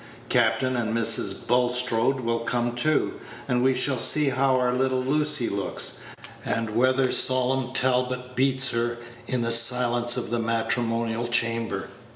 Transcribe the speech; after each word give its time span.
Captain 0.29 0.75
and 0.75 0.97
Mrs. 0.97 1.45
Bulstrode 1.45 2.21
will 2.21 2.39
come 2.39 2.71
too; 2.73 3.19
and 3.47 3.61
we 3.61 3.75
shall 3.75 3.99
see 3.99 4.29
how 4.29 4.55
our 4.55 4.73
little 4.73 5.01
Lucy 5.03 5.47
looks, 5.47 5.99
and 6.43 6.75
whether 6.75 7.11
solemn 7.11 7.71
Talbot 7.71 8.35
beats 8.35 8.69
her 8.71 8.97
in 9.27 9.43
the 9.43 9.51
silence 9.51 10.17
of 10.17 10.31
the 10.31 10.39
matrimonial 10.39 11.27
chamber. 11.27 11.89